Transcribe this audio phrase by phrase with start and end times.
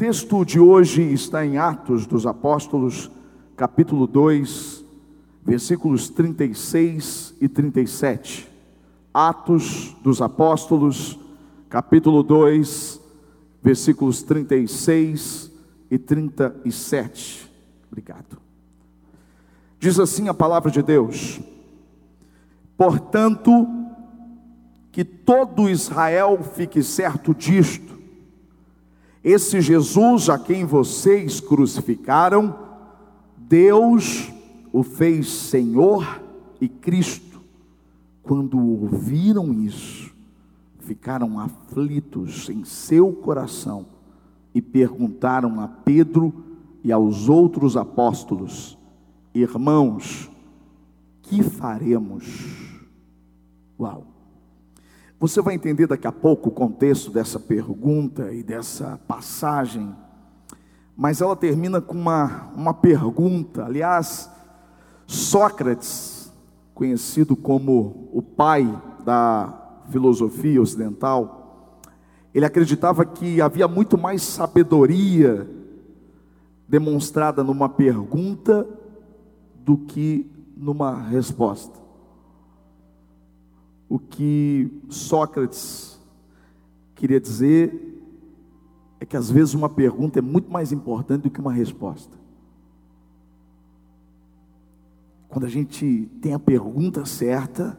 [0.00, 3.10] texto de hoje está em Atos dos Apóstolos,
[3.54, 4.82] capítulo 2,
[5.44, 8.48] versículos 36 e 37.
[9.12, 11.18] Atos dos Apóstolos,
[11.68, 12.98] capítulo 2,
[13.62, 15.52] versículos 36
[15.90, 17.52] e 37.
[17.92, 18.38] Obrigado.
[19.78, 21.42] Diz assim a palavra de Deus:
[22.74, 23.68] Portanto,
[24.90, 27.99] que todo Israel fique certo disto:
[29.22, 32.56] esse Jesus a quem vocês crucificaram,
[33.36, 34.32] Deus
[34.72, 36.22] o fez Senhor
[36.60, 37.40] e Cristo.
[38.22, 40.10] Quando ouviram isso,
[40.78, 43.86] ficaram aflitos em seu coração
[44.54, 46.32] e perguntaram a Pedro
[46.82, 48.78] e aos outros apóstolos:
[49.34, 50.30] Irmãos,
[51.22, 52.24] que faremos?
[53.78, 54.19] Uau!
[55.20, 59.94] Você vai entender daqui a pouco o contexto dessa pergunta e dessa passagem,
[60.96, 63.66] mas ela termina com uma, uma pergunta.
[63.66, 64.30] Aliás,
[65.06, 66.32] Sócrates,
[66.72, 68.66] conhecido como o pai
[69.04, 71.82] da filosofia ocidental,
[72.32, 75.46] ele acreditava que havia muito mais sabedoria
[76.66, 78.66] demonstrada numa pergunta
[79.54, 81.79] do que numa resposta.
[83.90, 86.00] O que Sócrates
[86.94, 88.00] queria dizer
[89.00, 92.16] é que às vezes uma pergunta é muito mais importante do que uma resposta.
[95.28, 97.76] Quando a gente tem a pergunta certa,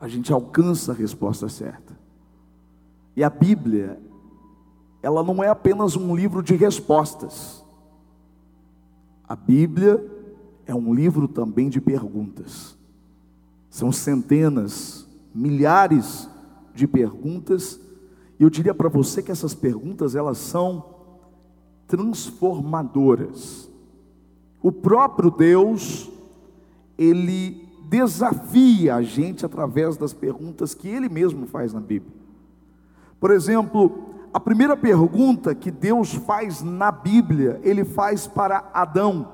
[0.00, 1.96] a gente alcança a resposta certa.
[3.14, 3.96] E a Bíblia,
[5.00, 7.64] ela não é apenas um livro de respostas.
[9.28, 10.04] A Bíblia
[10.66, 12.79] é um livro também de perguntas.
[13.70, 16.28] São centenas, milhares
[16.74, 17.80] de perguntas,
[18.38, 20.84] e eu diria para você que essas perguntas elas são
[21.86, 23.70] transformadoras.
[24.62, 26.10] O próprio Deus,
[26.98, 32.14] ele desafia a gente através das perguntas que ele mesmo faz na Bíblia.
[33.18, 39.28] Por exemplo, a primeira pergunta que Deus faz na Bíblia, ele faz para Adão.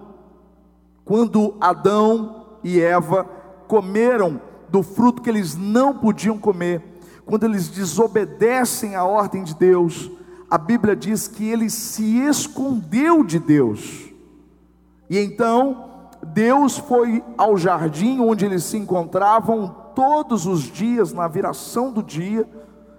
[1.05, 3.28] Quando Adão e Eva
[3.66, 6.82] comeram do fruto que eles não podiam comer,
[7.25, 10.10] quando eles desobedecem à ordem de Deus,
[10.49, 14.12] a Bíblia diz que ele se escondeu de Deus.
[15.10, 21.93] E então, Deus foi ao jardim onde eles se encontravam todos os dias, na viração
[21.93, 22.48] do dia,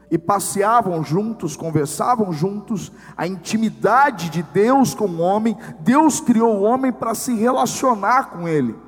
[0.09, 6.63] e passeavam juntos, conversavam juntos, a intimidade de Deus com o homem, Deus criou o
[6.63, 8.86] homem para se relacionar com ele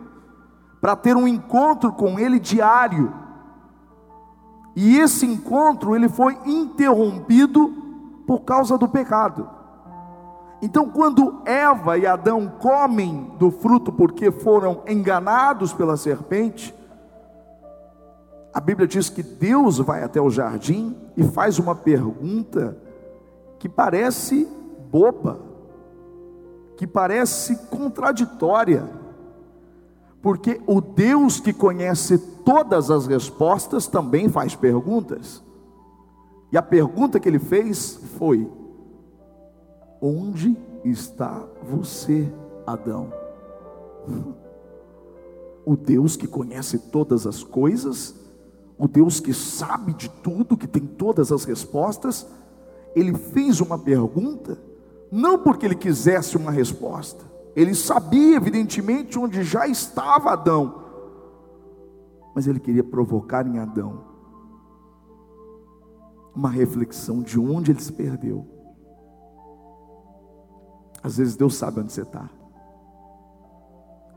[0.81, 3.13] para ter um encontro com ele diário.
[4.75, 7.73] E esse encontro ele foi interrompido
[8.25, 9.50] por causa do pecado.
[10.62, 16.75] Então, quando Eva e Adão comem do fruto porque foram enganados pela serpente,
[18.53, 22.78] a Bíblia diz que Deus vai até o jardim e faz uma pergunta
[23.57, 24.47] que parece
[24.91, 25.40] boba,
[26.75, 28.98] que parece contraditória.
[30.22, 35.44] Porque o Deus que conhece todas as respostas também faz perguntas.
[36.52, 38.50] E a pergunta que ele fez foi:
[40.02, 42.31] Onde está você,
[42.66, 43.12] Adão?
[45.66, 48.16] O Deus que conhece todas as coisas,
[48.75, 52.25] o Deus que sabe de tudo, que tem todas as respostas,
[52.96, 54.58] ele fez uma pergunta,
[55.12, 57.24] não porque ele quisesse uma resposta,
[57.59, 60.81] ele sabia, evidentemente, onde já estava Adão,
[62.34, 64.06] mas ele queria provocar em Adão
[66.34, 68.47] uma reflexão de onde ele se perdeu.
[71.03, 72.30] Às vezes Deus sabe onde você está,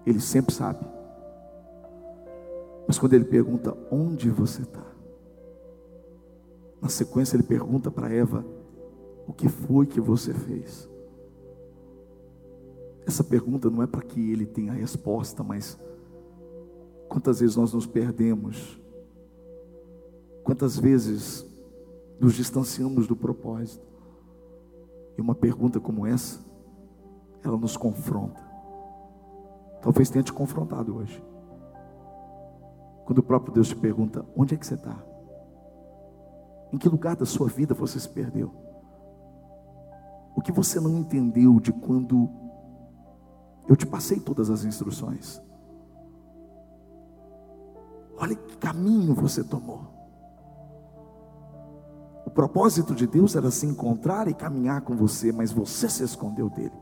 [0.07, 0.85] Ele sempre sabe,
[2.87, 4.85] mas quando Ele pergunta onde você está,
[6.81, 8.45] na sequência Ele pergunta para Eva:
[9.27, 10.92] O que foi que você fez?
[13.07, 15.79] Essa pergunta não é para que ele tenha a resposta, mas
[17.09, 18.81] quantas vezes nós nos perdemos,
[20.45, 21.47] quantas vezes
[22.21, 23.85] nos distanciamos do propósito,
[25.17, 26.41] e uma pergunta como essa,
[27.45, 28.41] ela nos confronta.
[29.83, 31.23] Talvez tenha te confrontado hoje.
[33.05, 34.97] Quando o próprio Deus te pergunta: onde é que você está?
[36.73, 38.51] Em que lugar da sua vida você se perdeu?
[40.35, 42.31] O que você não entendeu de quando
[43.69, 45.41] eu te passei todas as instruções.
[48.17, 49.93] Olha que caminho você tomou.
[52.25, 56.49] O propósito de Deus era se encontrar e caminhar com você, mas você se escondeu
[56.49, 56.73] dele.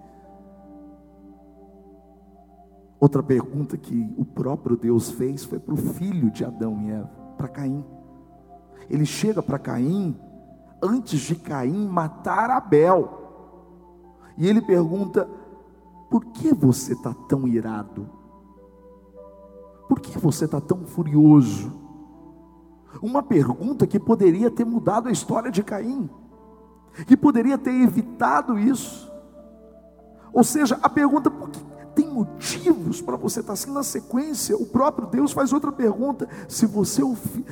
[3.01, 7.11] Outra pergunta que o próprio Deus fez foi para o filho de Adão e Eva,
[7.39, 7.83] para Caim.
[8.91, 10.15] Ele chega para Caim
[10.83, 13.19] antes de Caim matar Abel.
[14.37, 15.27] E ele pergunta:
[16.11, 18.11] por que você está tão irado?
[19.89, 21.73] Por que você está tão furioso?
[23.01, 26.11] Uma pergunta que poderia ter mudado a história de Caim,
[27.07, 29.11] que poderia ter evitado isso.
[30.33, 31.61] Ou seja, a pergunta, por que
[31.95, 34.57] tem motivos para você estar tá assim na sequência?
[34.57, 37.03] O próprio Deus faz outra pergunta: se você,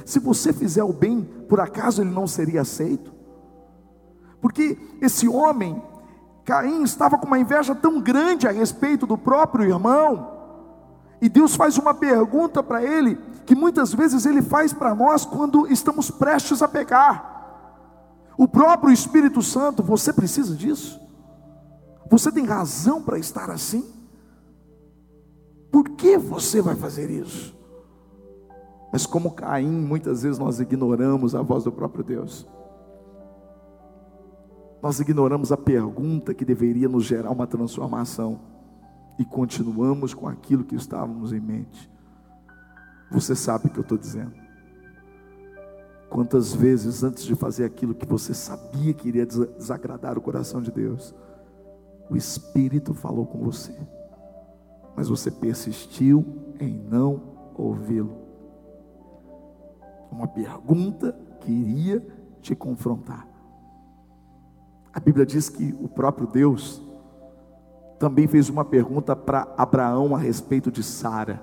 [0.05, 3.13] se você fizer o bem, por acaso ele não seria aceito?
[4.41, 5.81] Porque esse homem,
[6.49, 10.39] Caim, estava com uma inveja tão grande a respeito do próprio irmão,
[11.21, 15.71] e Deus faz uma pergunta para ele, que muitas vezes ele faz para nós quando
[15.71, 17.37] estamos prestes a pecar.
[18.39, 20.99] O próprio Espírito Santo, você precisa disso?
[22.11, 23.85] Você tem razão para estar assim?
[25.71, 27.55] Por que você vai fazer isso?
[28.91, 32.47] Mas como Caim, muitas vezes nós ignoramos a voz do próprio Deus.
[34.83, 38.41] Nós ignoramos a pergunta que deveria nos gerar uma transformação
[39.19, 41.91] e continuamos com aquilo que estávamos em mente.
[43.11, 44.33] Você sabe o que eu estou dizendo.
[46.09, 50.71] Quantas vezes antes de fazer aquilo que você sabia que iria desagradar o coração de
[50.71, 51.15] Deus,
[52.09, 53.77] o Espírito falou com você,
[54.97, 56.25] mas você persistiu
[56.59, 57.21] em não
[57.55, 58.17] ouvi-lo.
[60.11, 62.07] Uma pergunta que iria
[62.41, 63.28] te confrontar.
[64.99, 66.83] A Bíblia diz que o próprio Deus
[68.01, 71.41] também fez uma pergunta para Abraão a respeito de Sara.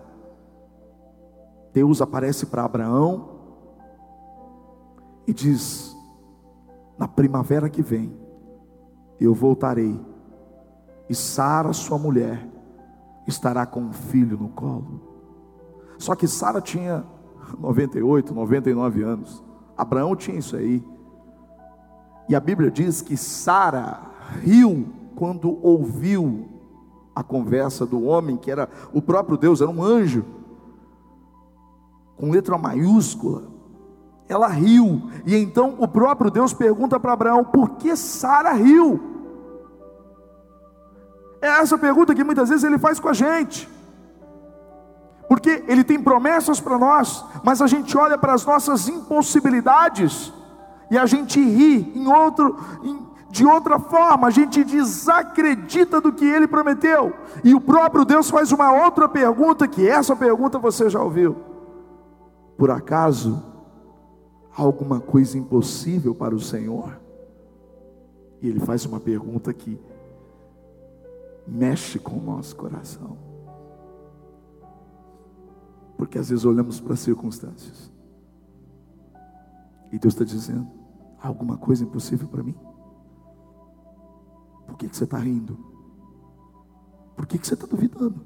[1.71, 3.29] Deus aparece para Abraão
[5.25, 5.95] e diz:
[6.97, 8.13] Na primavera que vem,
[9.21, 9.97] eu voltarei,
[11.07, 12.45] e Sara, sua mulher,
[13.25, 14.99] estará com um filho no colo.
[15.97, 17.05] Só que Sara tinha
[17.57, 19.41] 98, 99 anos.
[19.77, 20.83] Abraão tinha isso aí.
[22.27, 23.99] E a Bíblia diz que Sara
[24.41, 26.49] riu quando ouviu
[27.15, 30.25] a conversa do homem, que era o próprio Deus, era um anjo,
[32.17, 33.43] com letra maiúscula.
[34.27, 38.99] Ela riu, e então o próprio Deus pergunta para Abraão: por que Sara riu?
[41.41, 43.69] É essa pergunta que muitas vezes ele faz com a gente.
[45.27, 50.33] Porque ele tem promessas para nós, mas a gente olha para as nossas impossibilidades
[50.89, 56.25] e a gente ri em outro, em, de outra forma, a gente desacredita do que
[56.25, 57.13] ele prometeu.
[57.43, 61.35] E o próprio Deus faz uma outra pergunta, que essa pergunta você já ouviu.
[62.57, 63.43] Por acaso
[64.55, 66.99] há alguma coisa impossível para o Senhor?
[68.41, 69.79] E ele faz uma pergunta que
[71.47, 73.17] mexe com o nosso coração.
[75.97, 77.94] Porque às vezes olhamos para as circunstâncias
[79.95, 80.67] e Deus está dizendo:
[81.21, 82.55] há alguma coisa impossível para mim?
[84.67, 85.57] Por que, que você está rindo?
[87.15, 88.21] Por que, que você está duvidando?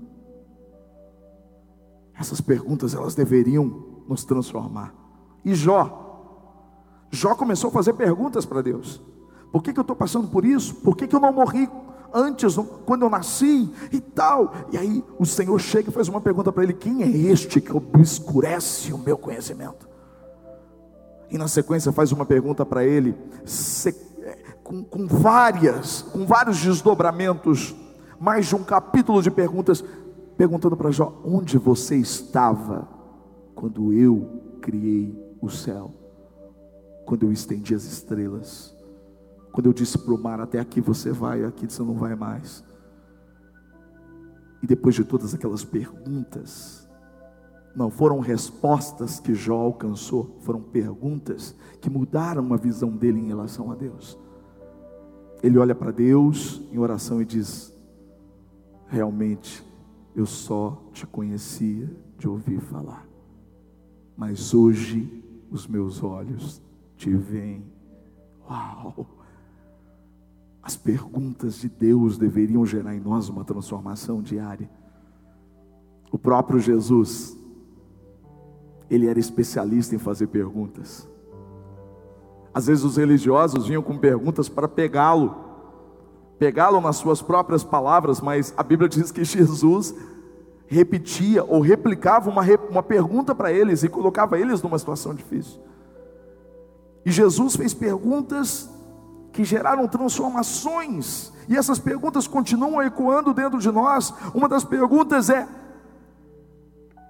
[2.15, 4.95] Essas perguntas elas deveriam nos transformar.
[5.45, 8.99] E Jó, Jó começou a fazer perguntas para Deus.
[9.51, 10.73] Por que, que eu estou passando por isso?
[10.75, 11.69] Por que, que eu não morri
[12.11, 14.53] antes, quando eu nasci e tal?
[14.71, 17.71] E aí o Senhor chega e faz uma pergunta para ele: Quem é este que
[17.71, 19.88] obscurece o meu conhecimento?
[21.31, 23.93] E na sequência faz uma pergunta para ele, se,
[24.63, 27.75] com, com, várias, com vários desdobramentos,
[28.19, 29.83] mais de um capítulo de perguntas,
[30.35, 32.87] perguntando para Jó: onde você estava
[33.53, 35.93] quando eu criei o céu?
[37.05, 38.75] Quando eu estendi as estrelas?
[39.51, 42.63] Quando eu disse para o mar: até aqui você vai, aqui você não vai mais.
[44.61, 46.88] E depois de todas aquelas perguntas,
[47.79, 53.71] não foram respostas que Jó alcançou, foram perguntas que mudaram a visão dele em relação
[53.71, 54.19] a Deus.
[55.41, 57.73] Ele olha para Deus em oração e diz:
[58.85, 59.65] Realmente,
[60.13, 63.07] eu só te conhecia de ouvir falar,
[64.17, 66.61] mas hoje os meus olhos
[66.97, 67.63] te veem.
[68.45, 69.07] Uau!
[70.61, 74.69] As perguntas de Deus deveriam gerar em nós uma transformação diária.
[76.11, 77.38] O próprio Jesus,
[78.89, 81.07] ele era especialista em fazer perguntas.
[82.53, 85.35] Às vezes os religiosos vinham com perguntas para pegá-lo,
[86.39, 89.93] pegá-lo nas suas próprias palavras, mas a Bíblia diz que Jesus
[90.67, 95.59] repetia ou replicava uma, uma pergunta para eles e colocava eles numa situação difícil.
[97.05, 98.69] E Jesus fez perguntas
[99.31, 104.13] que geraram transformações, e essas perguntas continuam ecoando dentro de nós.
[104.33, 105.47] Uma das perguntas é: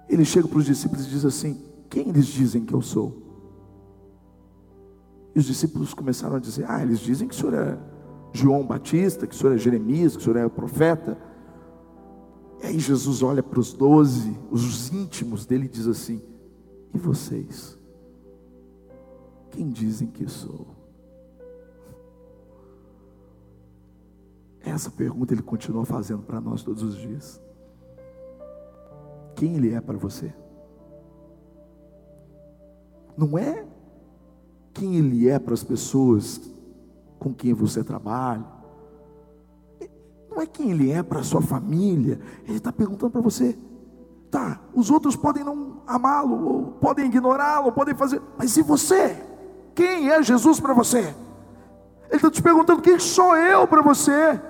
[0.08, 3.20] ele chega para os discípulos e diz assim: Quem eles dizem que eu sou?
[5.34, 7.78] E os discípulos começaram a dizer: Ah, eles dizem que o senhor é
[8.32, 11.18] João Batista, que o senhor é Jeremias, que o senhor é profeta.
[12.62, 16.22] E aí Jesus olha para os doze, os íntimos dele, e diz assim:
[16.94, 17.76] E vocês?
[19.50, 20.68] Quem dizem que sou?
[24.60, 27.40] Essa pergunta ele continua fazendo para nós todos os dias.
[29.34, 30.32] Quem ele é para você?
[33.20, 33.66] Não é
[34.72, 36.40] quem ele é para as pessoas
[37.18, 38.46] com quem você trabalha.
[40.30, 42.18] Não é quem ele é para a sua família.
[42.48, 43.58] Ele está perguntando para você.
[44.30, 48.22] Tá, os outros podem não amá-lo, ou podem ignorá-lo, podem fazer.
[48.38, 49.22] Mas e você?
[49.74, 51.14] Quem é Jesus para você?
[52.08, 54.40] Ele está te perguntando: quem sou eu para você?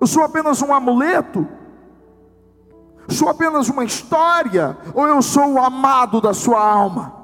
[0.00, 1.46] Eu sou apenas um amuleto?
[3.14, 4.76] Sou apenas uma história?
[4.92, 7.14] Ou eu sou o amado da sua alma?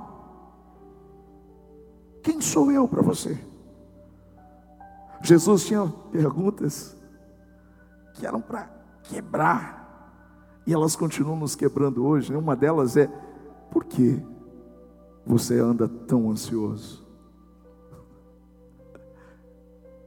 [2.23, 3.37] Quem sou eu para você?
[5.21, 6.97] Jesus tinha perguntas
[8.15, 8.71] que eram para
[9.03, 12.33] quebrar, e elas continuam nos quebrando hoje.
[12.33, 12.39] Né?
[12.39, 13.09] Uma delas é:
[13.71, 14.23] por que
[15.27, 17.01] você anda tão ansioso?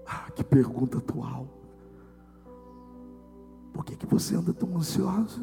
[0.05, 1.47] Ah, que pergunta atual.
[3.73, 5.41] Por que, que você anda tão ansiosa?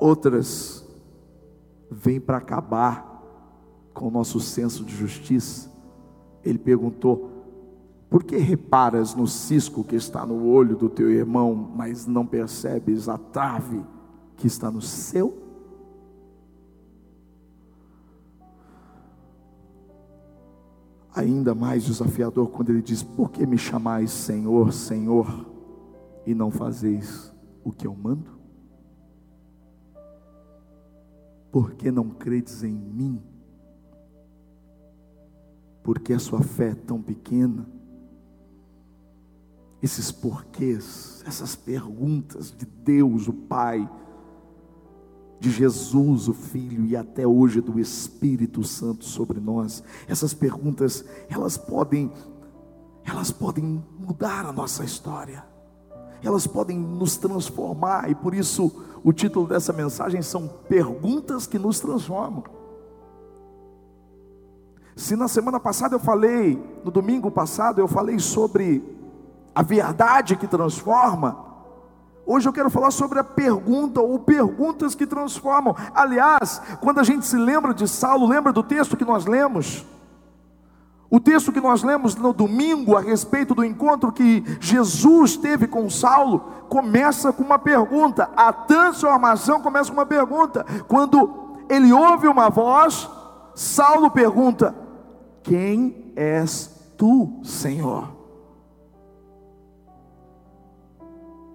[0.00, 0.82] Outras
[1.90, 3.10] vêm para acabar
[3.92, 5.70] com o nosso senso de justiça,
[6.42, 7.30] ele perguntou:
[8.08, 13.10] Por que reparas no cisco que está no olho do teu irmão, mas não percebes
[13.10, 13.84] a trave
[14.38, 15.36] que está no seu?
[21.14, 25.46] Ainda mais desafiador quando ele diz: Por que me chamais Senhor, Senhor,
[26.24, 27.30] e não fazeis
[27.62, 28.39] o que eu mando?
[31.50, 33.20] Por que não credes em mim?
[35.82, 37.66] porque a sua fé é tão pequena?
[39.82, 43.90] Esses porquês, essas perguntas de Deus, o Pai,
[45.38, 51.56] de Jesus, o Filho, e até hoje do Espírito Santo sobre nós, essas perguntas, elas
[51.56, 52.12] podem,
[53.04, 55.44] elas podem mudar a nossa história,
[56.26, 58.70] elas podem nos transformar, e por isso
[59.02, 62.44] o título dessa mensagem são Perguntas que nos transformam.
[64.96, 68.84] Se na semana passada eu falei, no domingo passado eu falei sobre
[69.54, 71.42] a verdade que transforma,
[72.26, 75.74] hoje eu quero falar sobre a pergunta ou perguntas que transformam.
[75.94, 79.86] Aliás, quando a gente se lembra de Saulo, lembra do texto que nós lemos?
[81.10, 85.90] O texto que nós lemos no domingo a respeito do encontro que Jesus teve com
[85.90, 86.38] Saulo
[86.68, 88.30] começa com uma pergunta.
[88.36, 90.64] A transformação começa com uma pergunta.
[90.86, 93.10] Quando ele ouve uma voz,
[93.56, 94.72] Saulo pergunta:
[95.42, 98.16] quem és tu, Senhor?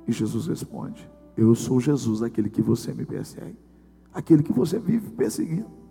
[0.05, 3.57] E Jesus responde: Eu sou Jesus, aquele que você me persegue,
[4.13, 5.84] aquele que você vive perseguindo.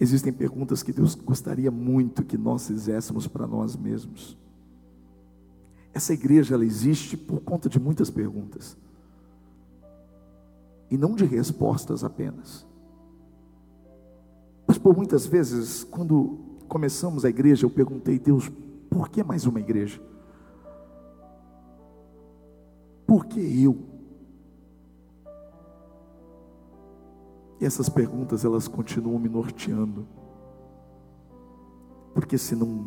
[0.00, 4.36] Existem perguntas que Deus gostaria muito que nós fizéssemos para nós mesmos.
[5.92, 8.78] Essa igreja ela existe por conta de muitas perguntas.
[10.90, 12.66] E não de respostas apenas.
[14.66, 18.50] Mas por muitas vezes, quando começamos a igreja, eu perguntei, Deus,
[18.88, 20.00] por que mais uma igreja?
[23.06, 23.89] Por que eu?
[27.60, 30.06] E essas perguntas, elas continuam me norteando.
[32.14, 32.86] Porque se não,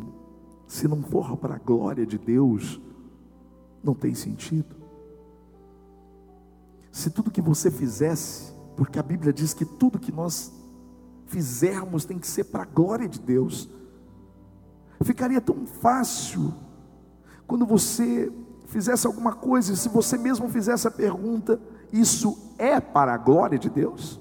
[0.66, 2.80] se não for para a glória de Deus,
[3.82, 4.74] não tem sentido.
[6.90, 10.52] Se tudo que você fizesse, porque a Bíblia diz que tudo que nós
[11.26, 13.68] fizermos tem que ser para a glória de Deus.
[15.02, 16.54] Ficaria tão fácil
[17.46, 18.32] quando você
[18.66, 21.60] fizesse alguma coisa, se você mesmo fizesse a pergunta:
[21.92, 24.20] Isso é para a glória de Deus?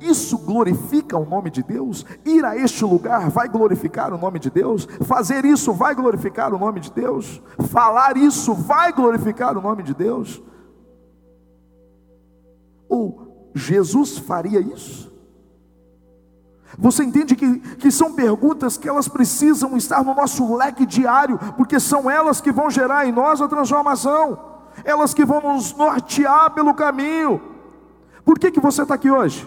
[0.00, 2.06] Isso glorifica o nome de Deus?
[2.24, 4.86] Ir a este lugar vai glorificar o nome de Deus?
[5.02, 7.42] Fazer isso vai glorificar o nome de Deus?
[7.68, 10.42] Falar isso vai glorificar o nome de Deus?
[12.88, 15.10] Ou Jesus faria isso?
[16.78, 21.78] Você entende que, que são perguntas que elas precisam estar no nosso leque diário, porque
[21.78, 24.38] são elas que vão gerar em nós a transformação.
[24.84, 27.40] elas que vão nos nortear pelo caminho.
[28.24, 29.46] Por que, que você está aqui hoje?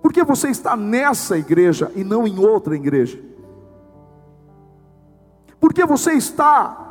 [0.00, 3.22] Por que você está nessa igreja e não em outra igreja?
[5.60, 6.84] Por que você está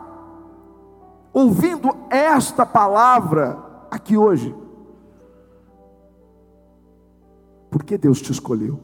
[1.33, 3.57] ouvindo esta palavra
[3.89, 4.53] aqui hoje?
[7.69, 8.79] Por que Deus te escolheu?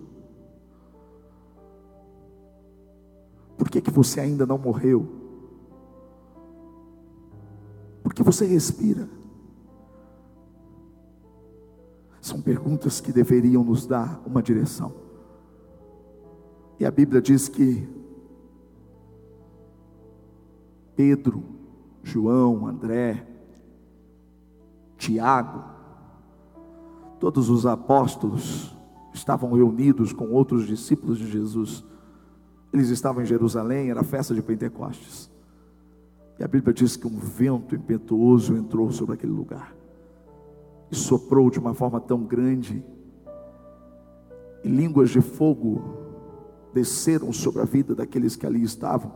[3.57, 5.07] Por que, que você ainda não morreu?
[8.03, 9.07] Por que você respira?
[12.23, 14.93] São perguntas que deveriam nos dar uma direção.
[16.79, 17.85] E a Bíblia diz que
[20.95, 21.43] Pedro,
[22.01, 23.27] João, André,
[24.97, 25.65] Tiago,
[27.19, 28.73] todos os apóstolos
[29.13, 31.83] estavam reunidos com outros discípulos de Jesus.
[32.71, 35.29] Eles estavam em Jerusalém, era a festa de Pentecostes.
[36.39, 39.82] E a Bíblia diz que um vento impetuoso entrou sobre aquele lugar
[40.93, 42.85] e soprou de uma forma tão grande,
[44.63, 45.81] e línguas de fogo
[46.71, 49.11] desceram sobre a vida daqueles que ali estavam.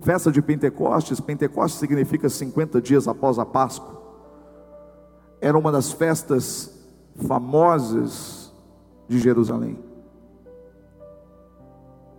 [0.00, 3.94] Festa de Pentecostes, Pentecostes significa 50 dias após a Páscoa.
[5.38, 6.74] Era uma das festas
[7.26, 8.52] famosas
[9.06, 9.78] de Jerusalém.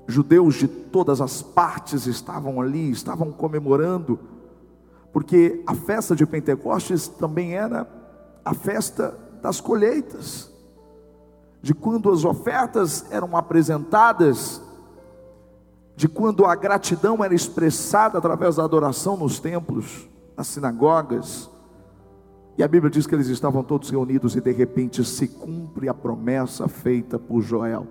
[0.07, 4.19] Judeus de todas as partes estavam ali, estavam comemorando,
[5.12, 7.97] porque a festa de Pentecostes também era
[8.48, 10.50] a festa das colheitas,
[11.62, 14.62] de quando as ofertas eram apresentadas,
[15.98, 21.50] de quando a gratidão era expressada através da adoração nos templos, nas sinagogas.
[22.58, 25.94] E a Bíblia diz que eles estavam todos reunidos e de repente se cumpre a
[25.94, 27.86] promessa feita por Joel.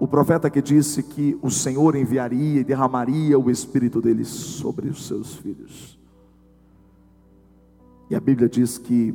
[0.00, 5.06] O profeta que disse que o Senhor enviaria e derramaria o espírito deles sobre os
[5.06, 5.95] seus filhos.
[8.08, 9.14] E a Bíblia diz que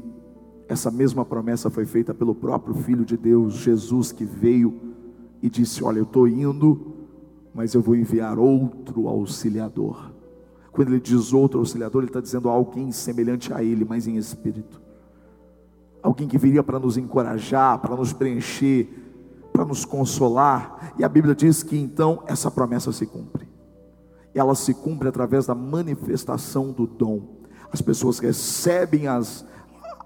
[0.68, 4.80] essa mesma promessa foi feita pelo próprio Filho de Deus, Jesus, que veio
[5.42, 6.94] e disse: Olha, eu estou indo,
[7.54, 10.12] mas eu vou enviar outro auxiliador.
[10.72, 14.82] Quando ele diz outro auxiliador, ele está dizendo alguém semelhante a ele, mas em espírito.
[16.02, 18.88] Alguém que viria para nos encorajar, para nos preencher,
[19.52, 20.94] para nos consolar.
[20.98, 23.48] E a Bíblia diz que então essa promessa se cumpre.
[24.34, 27.41] Ela se cumpre através da manifestação do dom
[27.72, 29.46] as pessoas recebem as,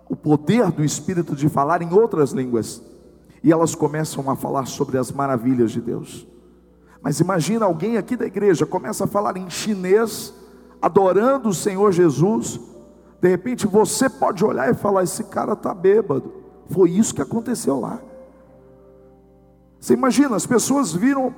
[0.07, 2.81] o poder do Espírito de falar em outras línguas,
[3.43, 6.27] e elas começam a falar sobre as maravilhas de Deus.
[7.01, 10.33] Mas imagina alguém aqui da igreja começa a falar em chinês,
[10.81, 12.59] adorando o Senhor Jesus.
[13.21, 16.33] De repente você pode olhar e falar: esse cara está bêbado.
[16.69, 18.01] Foi isso que aconteceu lá.
[19.79, 21.35] Você imagina, as pessoas viram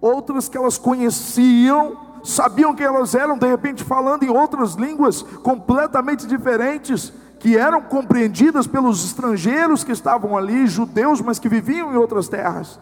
[0.00, 6.26] outras que elas conheciam, sabiam quem elas eram, de repente falando em outras línguas completamente
[6.26, 12.26] diferentes, que eram compreendidas pelos estrangeiros que estavam ali, judeus, mas que viviam em outras
[12.26, 12.80] terras.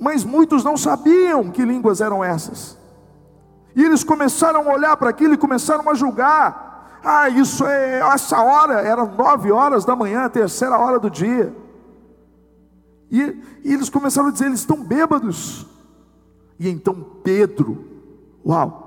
[0.00, 2.76] Mas muitos não sabiam que línguas eram essas.
[3.76, 7.00] E eles começaram a olhar para aquilo e começaram a julgar.
[7.04, 11.54] Ah, isso é essa hora, era nove horas da manhã, terceira hora do dia.
[13.10, 15.64] E, e eles começaram a dizer: eles estão bêbados.
[16.58, 17.84] E então Pedro,
[18.44, 18.86] uau,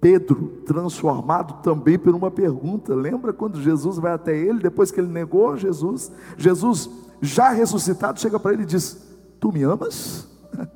[0.00, 2.94] Pedro transformado também por uma pergunta.
[2.94, 6.12] Lembra quando Jesus vai até ele, depois que ele negou Jesus?
[6.36, 10.28] Jesus, já ressuscitado, chega para ele e diz: Tu me amas?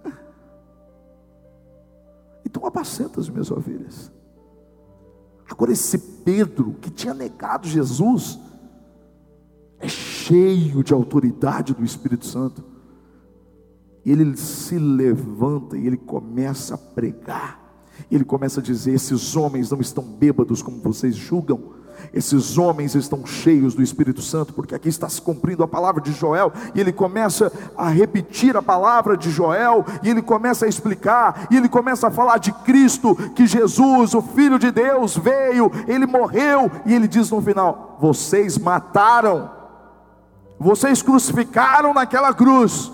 [2.47, 4.13] então apacenta as minhas ovelhas.
[5.51, 8.39] Agora, esse Pedro que tinha negado Jesus,
[9.79, 12.76] é cheio de autoridade do Espírito Santo
[14.07, 17.61] e ele se levanta e ele começa a pregar.
[18.09, 21.75] Ele começa a dizer: Esses homens não estão bêbados como vocês julgam.
[22.13, 26.13] Esses homens estão cheios do Espírito Santo, porque aqui está se cumprindo a palavra de
[26.13, 31.49] Joel, e ele começa a repetir a palavra de Joel, e ele começa a explicar,
[31.51, 36.07] e ele começa a falar de Cristo, que Jesus, o Filho de Deus, veio, ele
[36.07, 39.51] morreu, e ele diz no final: Vocês mataram,
[40.61, 42.93] vocês crucificaram naquela cruz,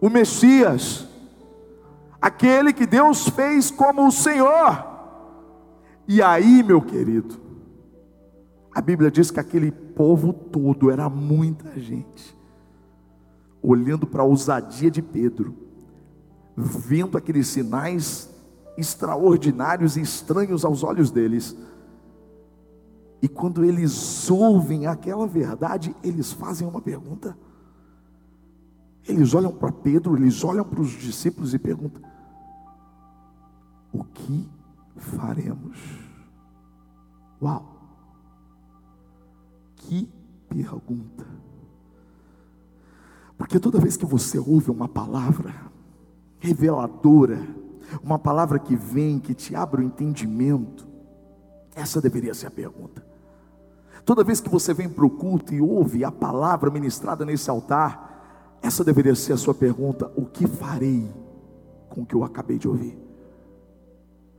[0.00, 1.06] o Messias,
[2.20, 4.84] aquele que Deus fez como o Senhor.
[6.08, 7.36] E aí, meu querido,
[8.74, 12.36] a Bíblia diz que aquele povo todo era muita gente,
[13.62, 15.56] olhando para a ousadia de Pedro,
[16.56, 18.30] vendo aqueles sinais
[18.76, 21.56] extraordinários e estranhos aos olhos deles.
[23.22, 27.36] E quando eles ouvem aquela verdade, eles fazem uma pergunta:
[29.08, 32.02] eles olham para Pedro, eles olham para os discípulos e perguntam:
[33.92, 34.48] o que
[34.96, 35.78] faremos?
[37.40, 37.76] Uau!
[39.76, 40.10] Que
[40.48, 41.26] pergunta!
[43.38, 45.54] Porque toda vez que você ouve uma palavra
[46.38, 47.46] reveladora,
[48.02, 50.86] uma palavra que vem, que te abre o entendimento,
[51.74, 53.04] essa deveria ser a pergunta.
[54.04, 58.15] Toda vez que você vem para o culto e ouve a palavra ministrada nesse altar,
[58.62, 61.10] essa deveria ser a sua pergunta: o que farei
[61.88, 62.98] com o que eu acabei de ouvir?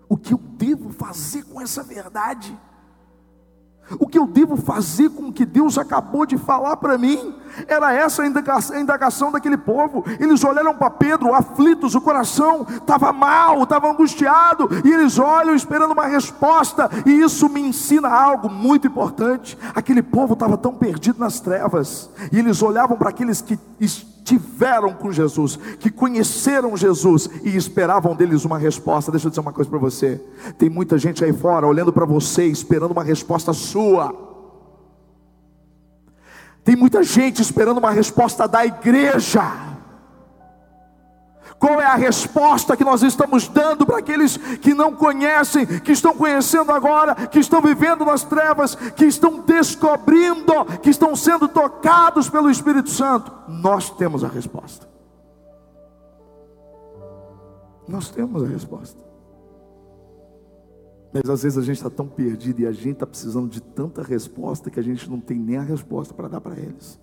[0.10, 2.58] O que eu devo fazer com essa verdade?
[4.00, 7.34] O que eu devo fazer com o que Deus acabou de falar para mim?
[7.68, 10.04] Era essa a indagação daquele povo.
[10.20, 15.92] Eles olharam para Pedro, aflitos, o coração estava mal, estava angustiado, e eles olham esperando
[15.92, 19.58] uma resposta, e isso me ensina algo muito importante.
[19.74, 23.58] Aquele povo estava tão perdido nas trevas, e eles olhavam para aqueles que
[24.28, 29.12] estiveram com Jesus, que conheceram Jesus e esperavam deles uma resposta.
[29.12, 30.22] Deixa eu dizer uma coisa para você:
[30.58, 34.14] tem muita gente aí fora olhando para você, esperando uma resposta sua.
[36.64, 39.77] Tem muita gente esperando uma resposta da igreja.
[41.60, 46.14] Qual é a resposta que nós estamos dando para aqueles que não conhecem, que estão
[46.14, 52.50] conhecendo agora, que estão vivendo nas trevas, que estão descobrindo, que estão sendo tocados pelo
[52.50, 53.32] Espírito Santo?
[53.48, 54.88] Nós temos a resposta.
[57.88, 59.02] Nós temos a resposta.
[61.12, 64.04] Mas às vezes a gente está tão perdido e a gente está precisando de tanta
[64.04, 67.00] resposta que a gente não tem nem a resposta para dar para eles.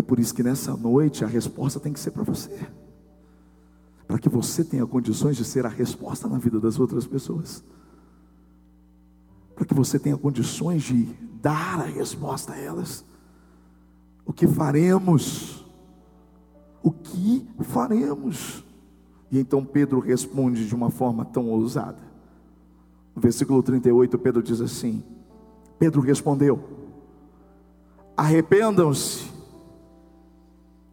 [0.00, 2.66] É por isso que nessa noite a resposta tem que ser para você.
[4.08, 7.62] Para que você tenha condições de ser a resposta na vida das outras pessoas.
[9.54, 11.06] Para que você tenha condições de
[11.42, 13.04] dar a resposta a elas.
[14.24, 15.66] O que faremos?
[16.82, 18.64] O que faremos?
[19.30, 22.00] E então Pedro responde de uma forma tão ousada.
[23.14, 25.04] No versículo 38, Pedro diz assim:
[25.78, 26.58] Pedro respondeu:
[28.16, 29.29] Arrependam-se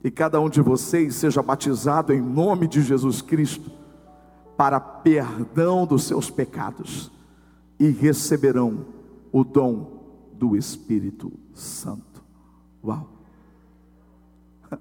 [0.08, 3.70] e cada um de vocês seja batizado em nome de Jesus Cristo
[4.56, 7.12] para perdão dos seus pecados
[7.78, 8.86] e receberão
[9.34, 12.24] o dom do Espírito Santo.
[12.82, 13.06] Uau!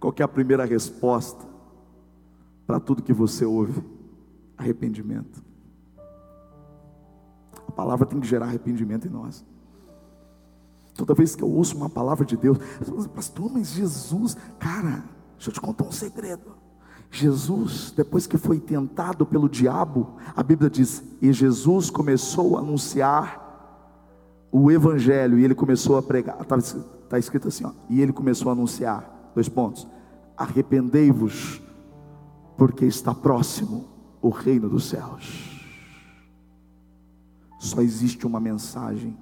[0.00, 1.46] Qual é a primeira resposta
[2.66, 3.80] para tudo que você ouve?
[4.56, 5.40] Arrependimento.
[7.68, 9.46] A palavra tem que gerar arrependimento em nós.
[10.98, 12.58] Toda vez que eu ouço uma palavra de Deus,
[13.14, 15.04] pastor, mas Jesus, cara,
[15.36, 16.56] deixa eu te contar um segredo.
[17.08, 24.48] Jesus, depois que foi tentado pelo diabo, a Bíblia diz, e Jesus começou a anunciar
[24.50, 26.58] o Evangelho, e ele começou a pregar, está
[27.08, 29.86] tá escrito assim, ó, e ele começou a anunciar, dois pontos,
[30.36, 31.62] arrependei-vos,
[32.56, 33.86] porque está próximo
[34.20, 35.62] o reino dos céus.
[37.60, 39.16] Só existe uma mensagem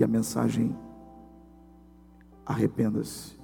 [0.00, 0.76] e a mensagem:
[2.44, 3.38] arrependa-se,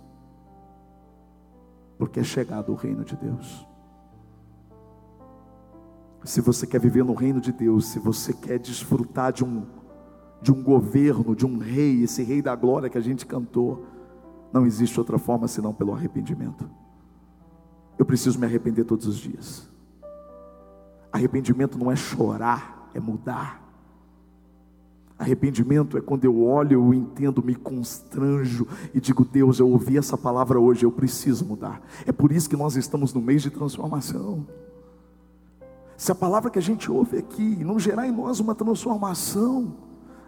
[1.99, 3.67] porque é chegado o reino de Deus.
[6.25, 9.65] Se você quer viver no reino de Deus, se você quer desfrutar de um,
[10.43, 13.87] de um governo, de um rei, esse rei da glória que a gente cantou,
[14.53, 16.69] não existe outra forma senão pelo arrependimento.
[17.97, 19.69] Eu preciso me arrepender todos os dias.
[21.13, 23.66] Arrependimento não é chorar, é mudar.
[25.19, 30.17] Arrependimento é quando eu olho, eu entendo, me constranjo e digo: Deus, eu ouvi essa
[30.17, 31.81] palavra hoje, eu preciso mudar.
[32.05, 34.47] É por isso que nós estamos no mês de transformação.
[35.97, 39.75] Se a palavra que a gente ouve aqui não gerar em nós uma transformação,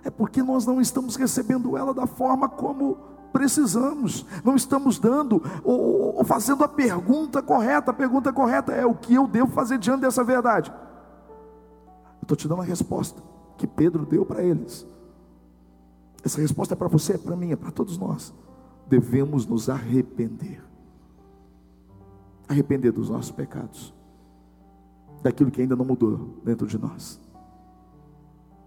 [0.03, 2.97] é porque nós não estamos recebendo ela da forma como
[3.31, 7.91] precisamos, não estamos dando ou, ou fazendo a pergunta correta.
[7.91, 10.71] A pergunta correta é: o que eu devo fazer diante dessa verdade?
[10.71, 14.87] Eu estou te dando a resposta que Pedro deu para eles.
[16.25, 18.33] Essa resposta é para você, é para mim, é para todos nós.
[18.89, 20.63] Devemos nos arrepender.
[22.49, 23.93] Arrepender dos nossos pecados,
[25.23, 27.21] daquilo que ainda não mudou dentro de nós.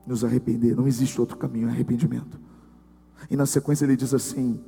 [0.05, 2.39] Nos arrepender, não existe outro caminho, é arrependimento.
[3.29, 4.63] E na sequência ele diz assim: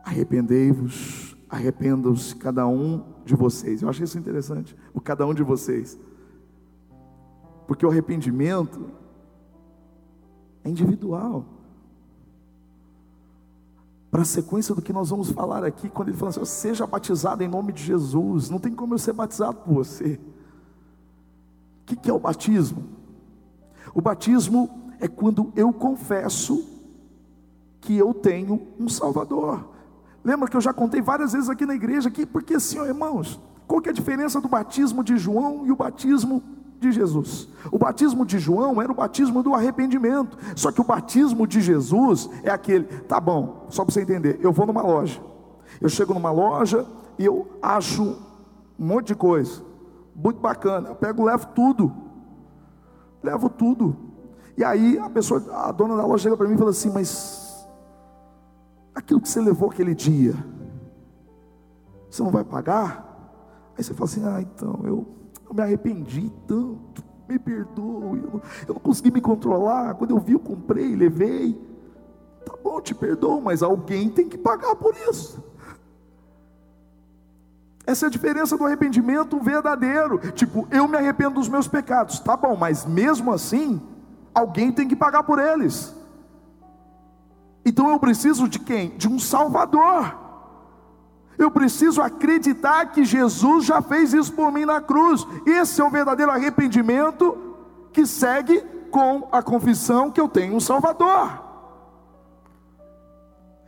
[0.00, 3.80] Arrependei-vos, arrependam-se cada um de vocês.
[3.80, 5.98] Eu acho isso interessante, o cada um de vocês.
[7.68, 8.90] Porque o arrependimento
[10.64, 11.44] é individual.
[14.10, 17.44] Para a sequência do que nós vamos falar aqui, quando ele fala assim, seja batizado
[17.44, 20.18] em nome de Jesus, não tem como eu ser batizado por você.
[21.82, 22.84] O que, que é o batismo?
[23.94, 26.66] O batismo é quando eu confesso
[27.82, 29.68] que eu tenho um Salvador.
[30.24, 33.38] Lembra que eu já contei várias vezes aqui na igreja, aqui, porque assim, ó, irmãos,
[33.66, 36.42] qual que é a diferença do batismo de João e o batismo
[36.78, 37.48] de Jesus?
[37.70, 42.28] O batismo de João era o batismo do arrependimento, só que o batismo de Jesus
[42.42, 45.20] é aquele, tá bom, só para você entender, eu vou numa loja,
[45.80, 46.86] eu chego numa loja
[47.18, 48.02] e eu acho
[48.78, 49.62] um monte de coisa,
[50.14, 51.92] muito bacana, eu pego, levo tudo,
[53.22, 53.96] levo tudo,
[54.56, 57.66] e aí a pessoa, a dona da loja chega para mim e fala assim, mas
[58.94, 60.34] aquilo que você levou aquele dia,
[62.10, 63.08] você não vai pagar?
[63.76, 65.06] Aí você fala assim: ah, então eu,
[65.48, 69.94] eu me arrependi tanto, me perdoe, eu não, eu não consegui me controlar.
[69.94, 71.58] Quando eu vi, eu comprei, levei.
[72.44, 75.42] Tá bom, te perdoo, mas alguém tem que pagar por isso.
[77.86, 80.18] Essa é a diferença do arrependimento verdadeiro.
[80.32, 83.80] Tipo, eu me arrependo dos meus pecados, tá bom, mas mesmo assim,
[84.34, 85.94] alguém tem que pagar por eles.
[87.64, 88.90] Então eu preciso de quem?
[88.96, 90.27] De um Salvador.
[91.38, 95.24] Eu preciso acreditar que Jesus já fez isso por mim na cruz.
[95.46, 97.38] Esse é o verdadeiro arrependimento
[97.92, 101.46] que segue com a confissão que eu tenho um Salvador.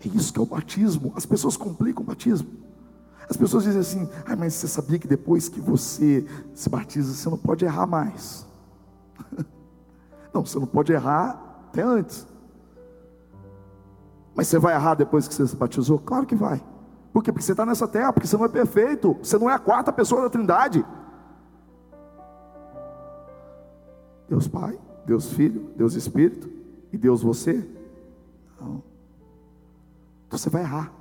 [0.04, 1.12] É isso que é o batismo.
[1.14, 2.48] As pessoas complicam o batismo.
[3.28, 7.30] As pessoas dizem assim: ah, mas você sabia que depois que você se batiza, você
[7.30, 8.44] não pode errar mais?
[10.32, 12.24] Não, você não pode errar até antes.
[14.32, 15.98] Mas você vai errar depois que você se batizou?
[15.98, 16.62] Claro que vai.
[17.12, 17.32] Por quê?
[17.32, 19.92] Porque você está nessa terra, porque você não é perfeito, você não é a quarta
[19.92, 20.84] pessoa da Trindade.
[24.28, 26.48] Deus Pai, Deus Filho, Deus Espírito
[26.92, 27.68] e Deus você?
[28.60, 28.82] Não.
[30.26, 30.92] Então você vai errar.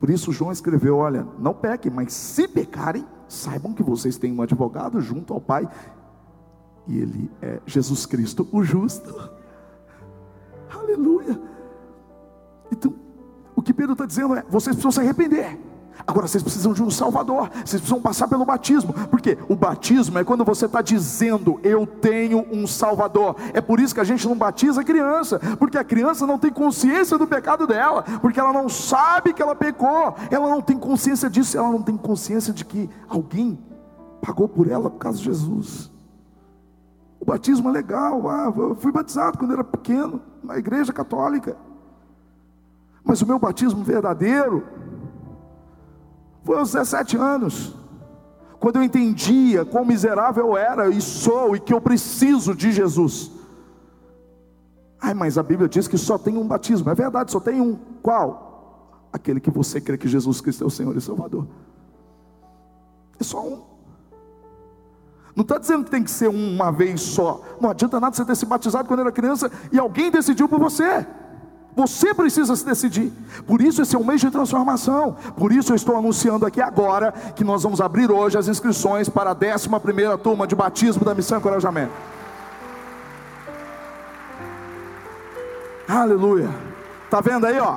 [0.00, 4.42] Por isso João escreveu: olha, não pequem, mas se pecarem, saibam que vocês têm um
[4.42, 5.68] advogado junto ao Pai,
[6.88, 9.14] e ele é Jesus Cristo, o justo.
[10.68, 11.40] Aleluia.
[12.72, 12.94] Então,
[13.58, 15.58] o que Pedro está dizendo é: vocês precisam se arrepender.
[16.06, 20.22] Agora vocês precisam de um Salvador, vocês precisam passar pelo batismo, porque o batismo é
[20.22, 23.34] quando você está dizendo, eu tenho um Salvador.
[23.52, 26.52] É por isso que a gente não batiza a criança, porque a criança não tem
[26.52, 31.28] consciência do pecado dela, porque ela não sabe que ela pecou, ela não tem consciência
[31.28, 33.58] disso, ela não tem consciência de que alguém
[34.22, 35.90] pagou por ela por causa de Jesus.
[37.18, 41.56] O batismo é legal, ah, eu fui batizado quando era pequeno, na igreja católica.
[43.08, 44.66] Mas o meu batismo verdadeiro
[46.44, 47.74] foi aos 17 anos,
[48.60, 53.32] quando eu entendia quão miserável eu era e sou e que eu preciso de Jesus.
[55.00, 56.90] Ai, mas a Bíblia diz que só tem um batismo.
[56.90, 57.78] É verdade, só tem um.
[58.02, 59.08] Qual?
[59.10, 61.46] Aquele que você crê que Jesus Cristo é o Senhor e Salvador.
[63.18, 63.62] É só um.
[65.34, 67.40] Não está dizendo que tem que ser uma vez só.
[67.58, 71.06] Não adianta nada você ter se batizado quando era criança e alguém decidiu por você.
[71.78, 73.12] Você precisa se decidir.
[73.46, 75.14] Por isso esse é um mês de transformação.
[75.36, 79.30] Por isso eu estou anunciando aqui agora que nós vamos abrir hoje as inscrições para
[79.30, 81.92] a 11 primeira turma de batismo da Missão Encorajamento.
[85.88, 86.50] Aleluia.
[87.08, 87.76] Tá vendo aí, ó?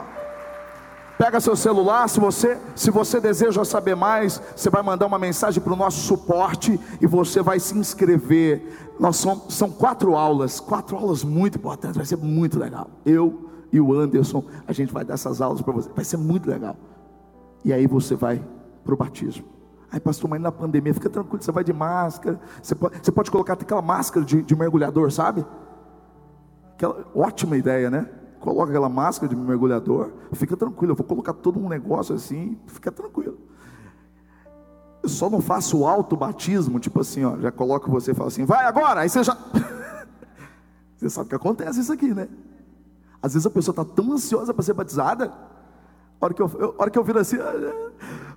[1.15, 5.61] Pega seu celular, se você, se você deseja saber mais, você vai mandar uma mensagem
[5.61, 8.95] para o nosso suporte e você vai se inscrever.
[8.99, 12.89] Nós somos, são quatro aulas, quatro aulas muito importantes, vai ser muito legal.
[13.05, 16.49] Eu e o Anderson, a gente vai dar essas aulas para você, vai ser muito
[16.49, 16.75] legal.
[17.63, 18.43] E aí você vai
[18.83, 19.45] para o batismo.
[19.91, 23.29] Aí, pastor, mas na pandemia, fica tranquilo, você vai de máscara, você pode, você pode
[23.31, 25.45] colocar aquela máscara de, de mergulhador, sabe?
[26.73, 28.09] Aquela, ótima ideia, né?
[28.39, 32.91] Coloca aquela máscara de mergulhador, fica tranquilo, eu vou colocar todo um negócio assim, fica
[32.91, 33.37] tranquilo.
[35.03, 38.29] Eu só não faço o auto batismo, tipo assim, ó, já coloco você e falo
[38.29, 39.37] assim, vai agora, aí você já.
[40.95, 42.29] você sabe que acontece isso aqui, né?
[43.21, 45.31] Às vezes a pessoa está tão ansiosa para ser batizada,
[46.19, 47.37] a hora que eu, a hora que eu viro assim,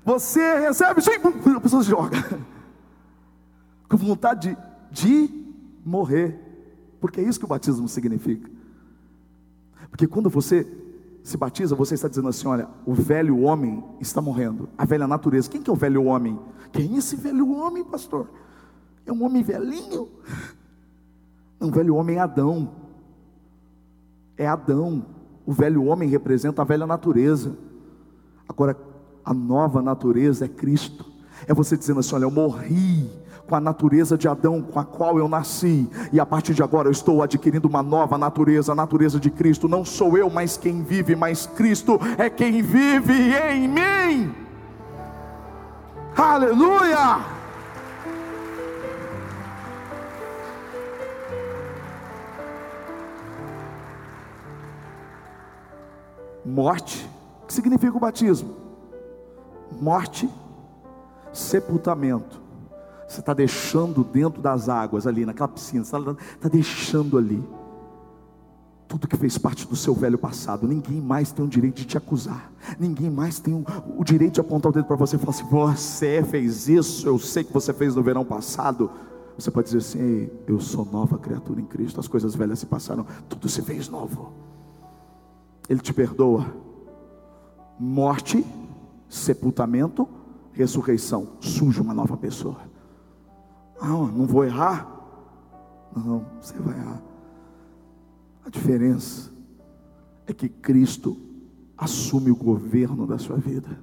[0.04, 1.12] você recebe, sim,
[1.56, 2.16] a pessoa se joga,
[3.88, 4.56] com vontade
[4.90, 5.44] de, de
[5.84, 6.38] morrer,
[7.00, 8.50] porque é isso que o batismo significa.
[9.90, 10.66] Porque quando você
[11.22, 15.50] se batiza, você está dizendo assim: olha, o velho homem está morrendo, a velha natureza.
[15.50, 16.38] Quem que é o velho homem?
[16.72, 18.28] Quem é esse velho homem, pastor?
[19.06, 20.08] É um homem velhinho?
[21.60, 22.83] Um velho homem é Adão
[24.36, 25.04] é Adão.
[25.46, 27.56] O velho homem representa a velha natureza.
[28.48, 28.76] Agora,
[29.24, 31.04] a nova natureza é Cristo.
[31.46, 33.10] É você dizendo assim: olha, eu morri
[33.46, 36.88] com a natureza de Adão, com a qual eu nasci, e a partir de agora
[36.88, 39.68] eu estou adquirindo uma nova natureza, a natureza de Cristo.
[39.68, 44.34] Não sou eu mais quem vive, mas Cristo é quem vive em mim.
[46.16, 47.33] Aleluia!
[56.54, 57.10] Morte,
[57.48, 58.54] que significa o batismo?
[59.80, 60.30] Morte,
[61.32, 62.40] sepultamento.
[63.08, 65.98] Você está deixando dentro das águas ali, naquela piscina, está
[66.40, 67.42] tá deixando ali
[68.86, 70.68] tudo que fez parte do seu velho passado.
[70.68, 72.52] Ninguém mais tem o direito de te acusar.
[72.78, 73.64] Ninguém mais tem o,
[73.98, 77.18] o direito de apontar o dedo para você e falar assim: você fez isso, eu
[77.18, 78.90] sei que você fez no verão passado.
[79.36, 83.04] Você pode dizer assim: eu sou nova criatura em Cristo, as coisas velhas se passaram,
[83.28, 84.53] tudo se fez novo.
[85.68, 86.46] Ele te perdoa.
[87.79, 88.44] Morte,
[89.09, 90.09] sepultamento,
[90.53, 91.29] ressurreição.
[91.40, 92.61] Surge uma nova pessoa.
[93.81, 94.90] Ah, não vou errar?
[95.94, 97.03] Não, você vai errar.
[98.44, 99.33] A diferença
[100.27, 101.16] é que Cristo
[101.77, 103.79] assume o governo da sua vida.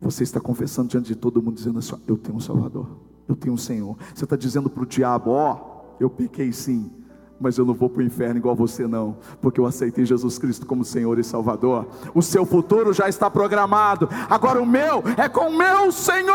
[0.00, 2.88] Você está confessando diante de todo mundo, dizendo assim: Eu tenho um Salvador,
[3.28, 3.96] eu tenho um Senhor.
[4.14, 6.90] Você está dizendo para o diabo: Ó, oh, eu pequei sim,
[7.40, 10.66] mas eu não vou para o inferno igual você, não, porque eu aceitei Jesus Cristo
[10.66, 11.86] como Senhor e Salvador.
[12.14, 16.34] O seu futuro já está programado, agora o meu é com o meu Senhor,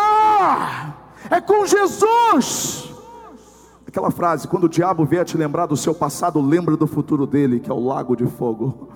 [1.29, 2.91] é com Jesus.
[3.87, 7.59] Aquela frase, quando o diabo vier te lembrar do seu passado, lembra do futuro dele,
[7.59, 8.89] que é o lago de fogo.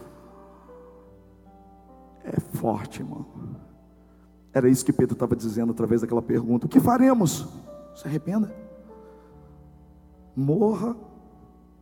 [2.23, 3.25] É forte, irmão.
[4.51, 7.47] Era isso que Pedro estava dizendo através daquela pergunta: O que faremos?
[7.95, 8.53] Se arrependa.
[10.35, 10.95] Morra,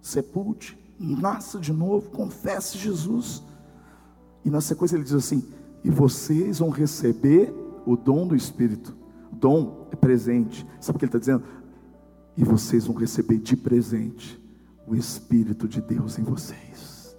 [0.02, 3.44] sepulte, nasça de novo, confesse Jesus.
[4.44, 5.44] E na sequência ele diz assim:
[5.84, 7.54] E vocês vão receber
[7.86, 8.96] o dom do Espírito.
[9.32, 10.66] Dom é presente.
[10.80, 11.44] Sabe o que ele está dizendo?
[12.38, 14.40] e vocês vão receber de presente
[14.86, 17.18] o Espírito de Deus em vocês.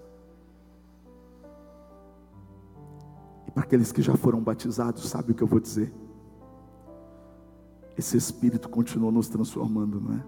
[3.48, 5.92] E para aqueles que já foram batizados, sabe o que eu vou dizer?
[7.96, 10.24] Esse Espírito continua nos transformando, não é?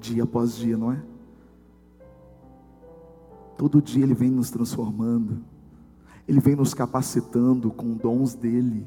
[0.00, 1.00] Dia após dia, não é?
[3.58, 5.44] Todo dia Ele vem nos transformando,
[6.26, 8.86] Ele vem nos capacitando com dons dEle.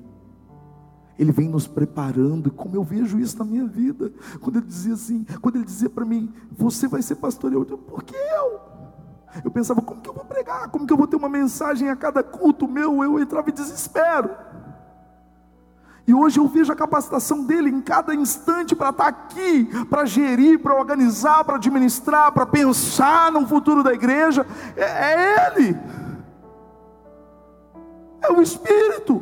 [1.19, 4.11] Ele vem nos preparando, como eu vejo isso na minha vida.
[4.39, 8.01] Quando ele dizia assim, quando ele dizia para mim, você vai ser pastor, eu, por
[8.01, 8.59] que eu?
[9.43, 10.69] Eu pensava, como que eu vou pregar?
[10.69, 13.03] Como que eu vou ter uma mensagem a cada culto meu?
[13.03, 14.31] Eu entrava em desespero.
[16.07, 20.59] E hoje eu vejo a capacitação dele em cada instante para estar aqui, para gerir,
[20.59, 24.45] para organizar, para administrar, para pensar no futuro da igreja.
[24.75, 25.77] É, é ele,
[28.21, 29.21] é o Espírito.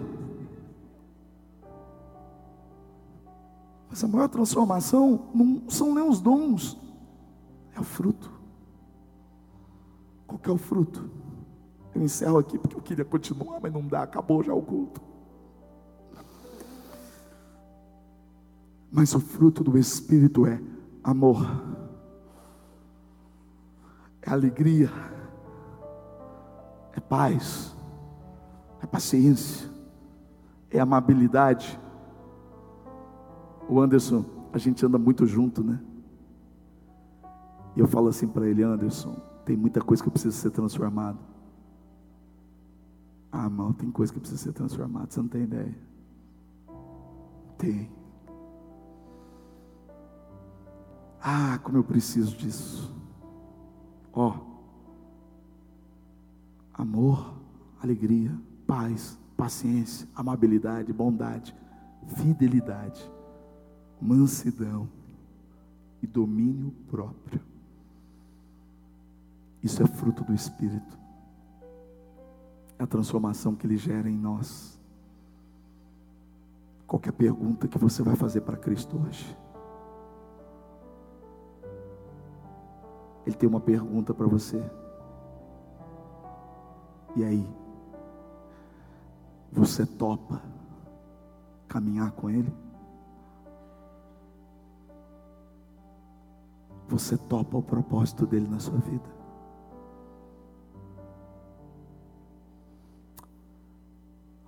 [3.89, 6.77] Mas a maior transformação não são nem os dons,
[7.75, 8.31] é o fruto.
[10.25, 11.09] Qual é o fruto?
[11.93, 15.08] Eu encerro aqui porque eu queria continuar, mas não dá, acabou já o culto.
[18.91, 20.61] Mas o fruto do Espírito é
[21.03, 21.45] amor,
[24.21, 24.89] é alegria,
[26.93, 27.75] é paz,
[28.81, 29.69] é paciência,
[30.71, 31.79] é amabilidade
[33.69, 35.79] o Anderson, a gente anda muito junto, né?
[37.75, 41.19] E eu falo assim para ele, Anderson, tem muita coisa que precisa ser transformada.
[43.31, 45.75] Ah, mal, tem coisa que precisa ser transformada, você não tem ideia.
[47.59, 47.91] Tem.
[51.21, 52.93] Ah, como eu preciso disso.
[54.13, 54.39] Ó, oh,
[56.73, 57.35] amor,
[57.81, 61.55] alegria, paz, paciência, amabilidade, bondade,
[62.15, 63.09] fidelidade
[64.01, 64.89] mansidão
[66.01, 67.41] e domínio próprio.
[69.61, 70.97] Isso é fruto do Espírito.
[72.77, 74.79] É a transformação que ele gera em nós.
[76.87, 79.37] Qualquer pergunta que você vai fazer para Cristo hoje.
[83.29, 84.59] Ele tem uma pergunta para você.
[87.15, 87.47] E aí?
[89.51, 90.41] Você topa
[91.67, 92.51] caminhar com Ele?
[96.89, 99.09] você topa o propósito dele na sua vida.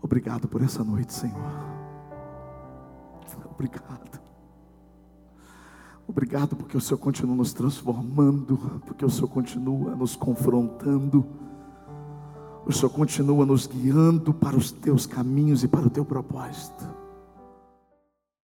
[0.01, 1.37] Obrigado por essa noite, Senhor.
[3.51, 4.30] Obrigado.
[6.11, 11.25] Obrigado porque o Senhor continua nos transformando, porque o Senhor continua nos confrontando.
[12.65, 16.85] O Senhor continua nos guiando para os teus caminhos e para o teu propósito.